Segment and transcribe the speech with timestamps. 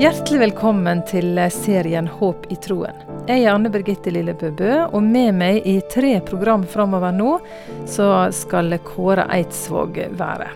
[0.00, 3.02] Hjertelig velkommen til serien Håp i troen.
[3.28, 7.34] Jeg er Anne Birgitte Lillebø Bø, og med meg i tre program framover nå,
[7.84, 10.46] så skal Kåre Eidsvåg være.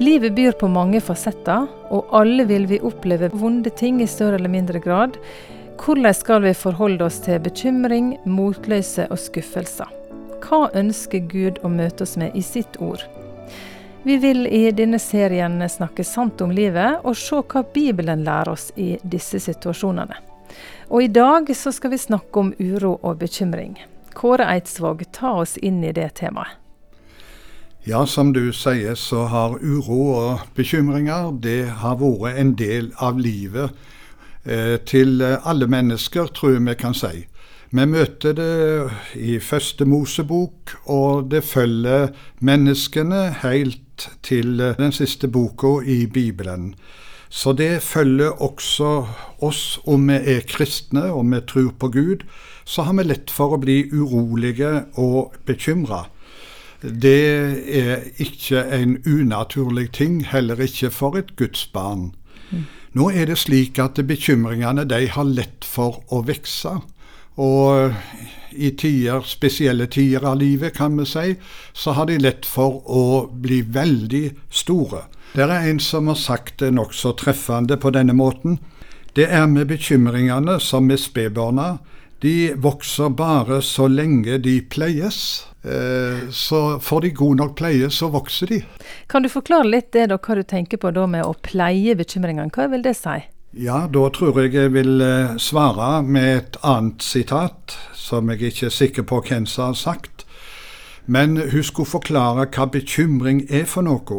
[0.00, 4.54] Livet byr på mange fasetter, og alle vil vi oppleve vonde ting i større eller
[4.56, 5.20] mindre grad.
[5.76, 9.92] Hvordan skal vi forholde oss til bekymring, motløse og skuffelser?
[10.40, 13.04] Hva ønsker Gud å møte oss med i sitt ord?
[14.06, 18.68] Vi vil i denne serien snakke sant om livet, og se hva Bibelen lærer oss
[18.78, 20.14] i disse situasjonene.
[20.94, 23.72] Og i dag så skal vi snakke om uro og bekymring.
[24.14, 26.54] Kåre Eidsvåg, ta oss inn i det temaet.
[27.82, 33.18] Ja, som du sier, så har uro og bekymringer det har vært en del av
[33.18, 33.74] livet
[34.44, 37.26] eh, til alle mennesker, tror jeg vi kan si.
[37.74, 38.54] Vi møter det
[39.18, 43.82] i første Mosebok, og det følger menneskene helt
[44.22, 46.74] til den siste boka i Bibelen.
[47.28, 49.06] Så det følger også
[49.42, 52.26] oss om vi er kristne og vi tror på Gud.
[52.64, 56.06] Så har vi lett for å bli urolige og bekymra.
[56.82, 57.22] Det
[57.66, 62.12] er ikke en unaturlig ting, heller ikke for et gudsbarn.
[62.96, 66.78] Nå er det slik at bekymringene de har lett for å vokse.
[67.36, 67.92] Og
[68.56, 71.34] i tider, spesielle tider av livet, kan vi si,
[71.72, 75.06] så har de lett for å bli veldig store.
[75.36, 78.58] Det er en som har sagt det nokså treffende på denne måten.
[79.16, 81.78] Det er med bekymringene som med spedbarna.
[82.24, 85.46] De vokser bare så lenge de pleies.
[85.62, 88.60] Eh, så får de god nok pleie, så vokser de.
[89.06, 92.52] Kan du forklare litt det da, hva du tenker på da med å pleie bekymringene?
[92.54, 93.18] Hva vil det si?
[93.56, 98.66] Ja, da tror jeg jeg vil eh, svare med et annet sitat, som jeg ikke
[98.68, 100.26] er sikker på hvem som har sagt.
[101.06, 104.18] Men hun skulle forklare hva bekymring er for noe.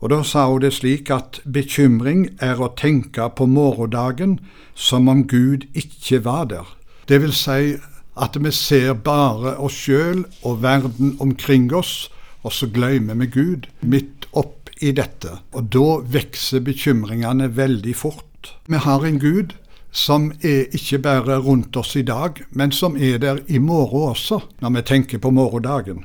[0.00, 4.40] Og da sa hun det slik at bekymring er å tenke på morgendagen
[4.74, 6.66] som om Gud ikke var der.
[7.06, 7.76] Det vil si
[8.18, 12.10] at vi ser bare oss sjøl og verden omkring oss,
[12.42, 15.38] og så glemmer vi Gud midt opp i dette.
[15.54, 18.29] Og da vokser bekymringene veldig fort.
[18.68, 19.56] Vi har en Gud
[19.90, 24.40] som er ikke bare rundt oss i dag, men som er der i morgen også,
[24.62, 26.04] når vi tenker på morgendagen.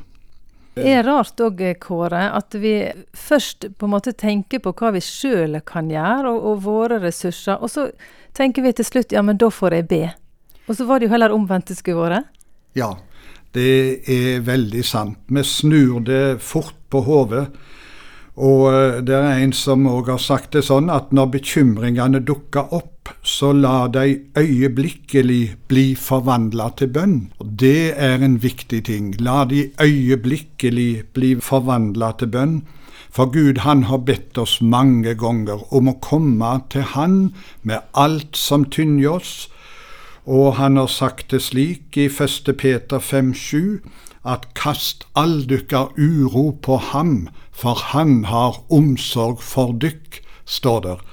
[0.75, 2.73] Det er rart òg, Kåre, at vi
[3.15, 7.61] først på en måte tenker på hva vi sjøl kan gjøre, og, og, våre ressurser,
[7.61, 7.87] og så
[8.35, 10.01] tenker vi til slutt ja, men da får jeg be.
[10.65, 12.33] Og så var det jo heller omvendt det skulle vært.
[12.75, 12.91] Ja,
[13.55, 15.21] det er veldig sant.
[15.31, 17.45] Vi snur det fort på hodet.
[18.35, 22.73] Og eh, det er en som òg har sagt det sånn at når bekymringene dukker
[22.75, 22.91] opp,
[23.23, 27.17] så la de øyeblikkelig bli forvandla til bønn.
[27.39, 29.13] Og Det er en viktig ting.
[29.21, 32.63] La de øyeblikkelig bli forvandla til bønn.
[33.15, 37.31] For Gud han har bedt oss mange ganger om å komme til Han
[37.63, 39.47] med alt som tynger oss.
[40.25, 42.51] Og han har sagt det slik i 1.
[42.57, 43.79] Peter 5,7
[44.25, 51.03] at kast all dykkar uro på ham, for han har omsorg for dykk, står der.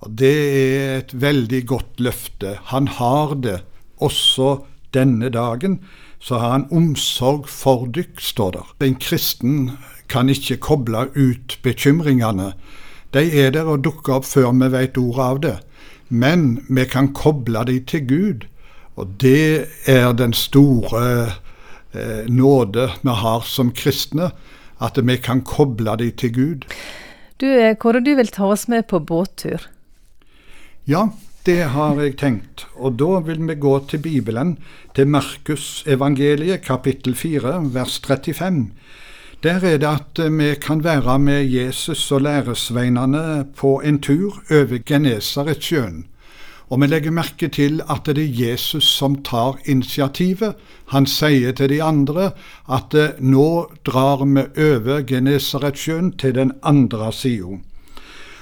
[0.00, 2.58] Og Det er et veldig godt løfte.
[2.72, 3.62] Han har det
[4.00, 5.80] også denne dagen.
[6.20, 8.74] Så har han omsorg for dykk, står der.
[8.80, 9.70] En kristen
[10.08, 12.52] kan ikke koble ut bekymringene.
[13.14, 15.56] De er der og dukker opp før vi vet ordet av det.
[16.08, 18.46] Men vi kan koble dem til Gud.
[18.96, 21.32] Og det er den store
[22.26, 24.30] nåde vi har som kristne,
[24.80, 26.64] at vi kan koble dem til Gud.
[27.36, 29.60] Du, eh, Kåre, du vil ta oss med på båttur?
[30.84, 31.10] Ja,
[31.44, 32.64] det har jeg tenkt.
[32.76, 34.56] Og da vil vi gå til Bibelen,
[34.94, 38.70] til Markus evangeliet kapittel 4 vers 35.
[39.42, 44.40] Der er det at eh, vi kan være med Jesus og læresveinene på en tur
[44.50, 46.06] over Genesaretsjøen.
[46.66, 50.56] Og vi legger merke til at det er Jesus som tar initiativet.
[50.90, 52.32] Han sier til de andre
[52.66, 57.60] at eh, nå drar vi over Genesaretsjøen til den andre sida.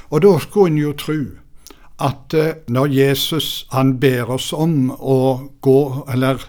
[0.08, 1.20] Og da skulle en jo tro
[2.02, 6.40] at eh, når Jesus han ber oss om å gå, eller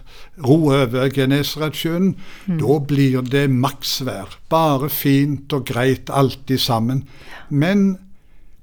[0.48, 2.14] ro over Genesaretsjøen,
[2.48, 2.58] mm.
[2.64, 4.40] da blir det maksvær.
[4.50, 7.04] Bare fint og greit alltid sammen.
[7.50, 7.98] Men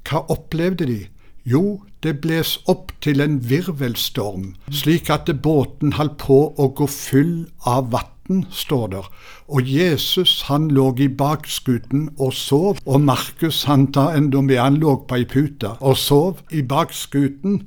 [0.08, 1.02] hva opplevde de?
[1.42, 7.34] Jo, det bles opp til en virvelstorm, slik at båten holdt på å gå full
[7.66, 9.08] av vann, står der.
[9.50, 14.78] Og Jesus han lå i bakskuten og sov, og Markus han tar enda med, han
[14.78, 17.58] lå på ei pute og sov i bakskuten.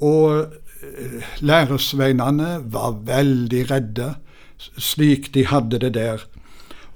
[0.00, 4.14] Og eh, læresveinene var veldig redde,
[4.56, 6.24] slik de hadde det der.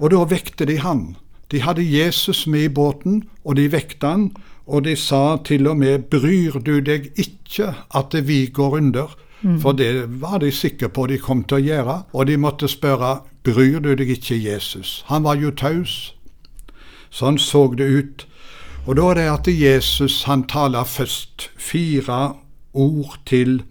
[0.01, 1.19] Og da vekte de han.
[1.51, 4.31] De hadde Jesus med i båten, og de vekte han,
[4.69, 9.17] Og de sa til og med 'bryr du deg ikke at vi går under'?
[9.43, 9.61] Mm.
[9.61, 12.03] For det var de sikre på de kom til å gjøre.
[12.13, 15.05] Og de måtte spørre 'bryr du deg ikke, Jesus'?
[15.07, 16.15] Han var jo taus.
[17.11, 18.27] Sånn så det ut.
[18.87, 22.35] Og da er det at Jesus han taler først fire
[22.75, 23.63] ord til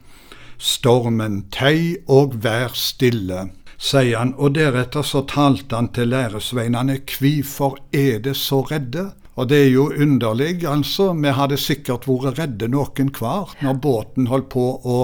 [0.58, 1.46] stormen.
[1.52, 4.34] Tei og vær stille, sier han.
[4.38, 7.00] Og deretter så talte han til læresveinene.
[7.08, 9.12] Hvorfor er det så redde?
[9.38, 11.12] Og det er jo underlig, altså.
[11.14, 15.02] Vi hadde sikkert vært redde noen hver når båten holdt på å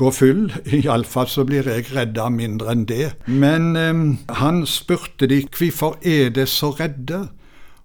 [0.00, 0.46] gå full.
[0.80, 3.12] Iallfall så blir jeg redda mindre enn det.
[3.26, 4.00] Men eh,
[4.40, 7.26] han spurte de hvorfor er det så redde?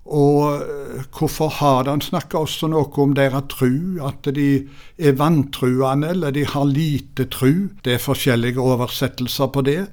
[0.06, 4.68] Og eh, hvorfor har han snakka også noe om deres tru, at de
[4.98, 7.72] er vantruende eller de har lite tru.
[7.82, 9.86] Det er forskjellige oversettelser på det.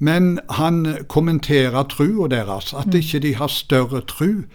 [0.00, 4.46] Men han kommenterer trua deres, at ikke de har større tru.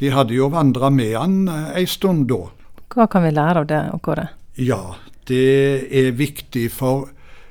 [0.00, 2.46] De hadde jo vandra med han eh, ei stund da.
[2.94, 4.30] Hva kan vi lære av det, Kåre?
[4.56, 4.96] Ja,
[5.28, 7.10] det er viktig, for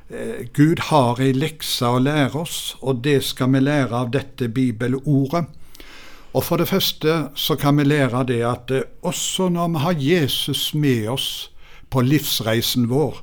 [0.10, 4.50] eh, Gud har ei lekse å lære oss, og det skal vi lære av dette
[4.50, 5.46] bibelordet.
[6.36, 9.96] Og For det første så kan vi lære det at eh, også når vi har
[10.00, 11.52] Jesus med oss
[11.90, 13.22] på livsreisen vår,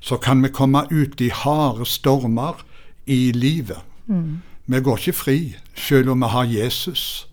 [0.00, 2.58] så kan vi komme ut i harde stormer
[3.06, 3.78] i livet.
[4.06, 4.42] Mm.
[4.66, 5.38] Vi går ikke fri
[5.74, 7.28] selv om vi har Jesus.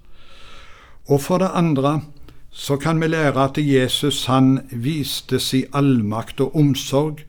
[1.09, 2.01] Og for det andre
[2.51, 7.19] så kan vi lære at Jesus han viste sin allmakt og omsorg,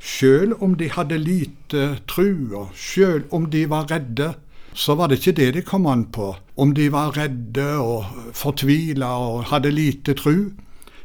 [0.00, 4.34] selv om de hadde lite tru, og selv om de var redde,
[4.74, 6.34] så var det ikke det de kom an på.
[6.56, 10.52] Om de var redde og fortvila og hadde lite tru,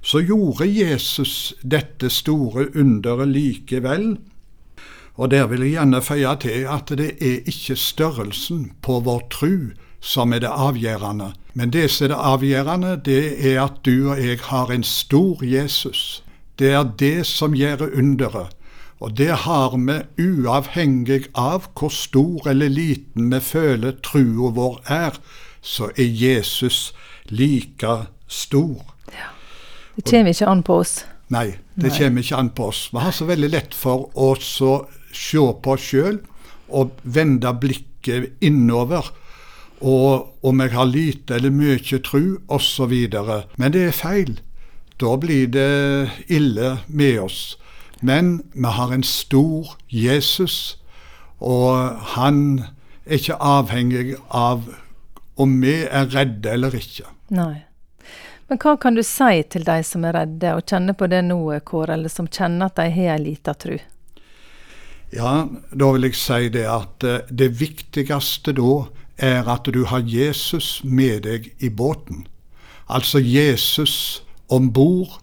[0.01, 4.17] så gjorde Jesus dette store underet likevel.
[5.19, 9.53] Og der vil jeg gjerne føye til at det er ikke størrelsen på vår tru
[9.99, 11.33] som er det avgjørende.
[11.53, 15.43] Men det som er det avgjørende, det er at du og jeg har en stor
[15.43, 16.23] Jesus.
[16.59, 18.55] Det er det som gjør underet.
[18.99, 25.19] Og det har vi uavhengig av hvor stor eller liten vi føler trua vår er,
[25.61, 26.91] så er Jesus
[27.29, 27.95] like
[28.27, 28.83] stor.
[29.13, 29.31] Ja.
[29.95, 31.05] Det kommer ikke an på oss.
[31.29, 31.97] Nei, det Nei.
[31.97, 32.89] kommer ikke an på oss.
[32.91, 34.81] Vi har så veldig lett for å så
[35.15, 36.19] se på oss sjøl
[36.69, 39.11] og vende blikket innover.
[39.79, 42.93] Og om jeg har lite eller mye tru, osv.
[43.55, 44.39] Men det er feil.
[44.99, 47.57] Da blir det ille med oss.
[48.01, 50.77] Men vi har en stor Jesus,
[51.39, 52.65] og han
[53.05, 54.69] er ikke avhengig av
[55.39, 57.07] om vi er redde eller ikke.
[57.31, 57.65] Nei.
[58.49, 61.39] Men hva kan du si til de som er redde, og kjenner på det nå,
[61.65, 63.77] Kåre, eller som kjenner at de har ei lita tru?
[65.13, 68.73] Ja, da vil jeg si det at eh, det viktigste da
[69.19, 72.27] er at du har Jesus med deg i båten.
[72.89, 75.19] Altså Jesus om bord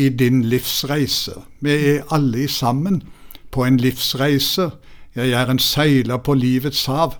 [0.00, 1.32] i din livsreise.
[1.60, 3.02] Vi er alle sammen
[3.50, 4.70] på en livsreise.
[5.14, 7.14] Jeg er en seiler på livets hav,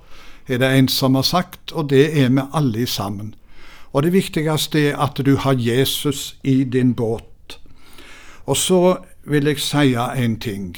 [0.48, 3.34] er det en som har sagt, og det er vi alle sammen.
[3.92, 7.58] Og det viktigste er at du har Jesus i din båt.
[8.46, 10.76] Og så vil jeg si en ting.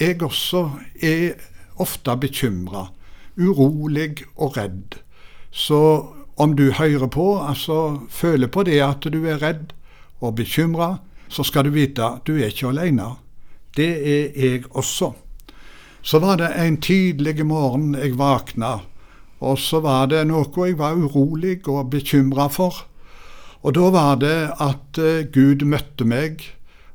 [0.00, 0.70] Jeg også
[1.02, 1.32] er
[1.76, 2.88] ofte bekymra,
[3.36, 4.98] urolig og redd.
[5.50, 6.06] Så
[6.36, 9.72] om du hører på, altså føler på det at du er redd
[10.20, 10.96] og bekymra,
[11.32, 13.14] så skal du vite at du er ikke alene.
[13.76, 15.12] Det er jeg også.
[16.02, 18.80] Så var det en tidlig morgen jeg våkna,
[19.40, 22.84] og så var det noe jeg var urolig og bekymra for.
[23.62, 26.42] Og da var det at eh, Gud møtte meg,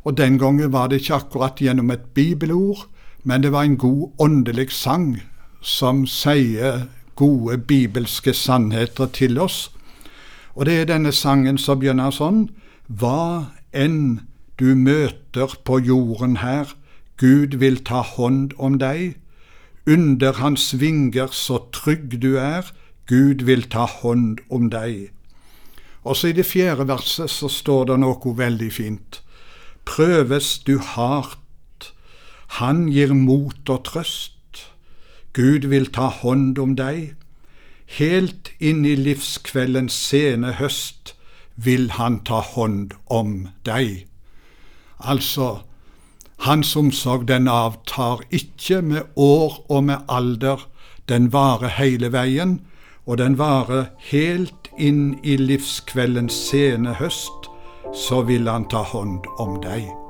[0.03, 2.85] og den gangen var det ikke akkurat gjennom et bibelord,
[3.23, 5.21] men det var en god åndelig sang
[5.61, 9.71] som sier gode bibelske sannheter til oss.
[10.55, 12.47] Og det er denne sangen som begynner sånn.
[12.87, 14.27] Hva enn
[14.59, 16.73] du møter på jorden her,
[17.17, 19.17] Gud vil ta hånd om deg.
[19.87, 22.65] Under hans vinger så trygg du er,
[23.07, 25.11] Gud vil ta hånd om deg.
[26.03, 29.21] Og så i det fjerde verset så står det noe veldig fint.
[29.87, 31.93] Prøves du hardt,
[32.59, 34.63] han gir mot og trøst.
[35.33, 37.13] Gud vil ta hånd om deg.
[37.97, 41.16] Helt inn i livskveldens sene høst
[41.57, 44.05] vil han ta hånd om deg.
[44.97, 45.61] Altså,
[46.45, 50.67] hans omsorg den avtar ikke med år og med alder,
[51.09, 52.59] den varer hele veien,
[53.05, 57.49] og den varer helt inn i livskveldens sene høst,
[57.95, 60.06] så vil han ta hånd om deg.